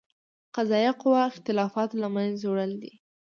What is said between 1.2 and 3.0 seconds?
اختلافاتو له منځه وړل دي.